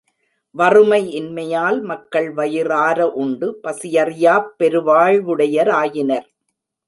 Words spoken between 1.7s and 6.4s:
மக்கள் வயிறார உண்டு பசியறியாப் பெருவாழ்வுடையராயினர்.